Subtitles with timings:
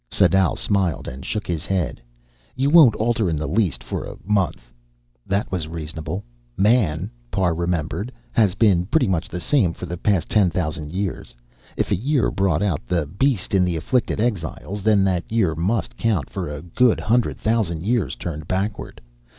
[0.09, 2.01] Sadau smiled and shook his head.
[2.55, 4.73] "You won't alter in the least for a month."
[5.27, 6.23] That was reasonable.
[6.57, 11.35] Man, Parr remembered, has been pretty much the same for the past ten thousand years.
[11.77, 15.95] If a year brought out the beast in the afflicted exiles, then that year must
[15.97, 19.01] count for a good hundred thousand years turned backward.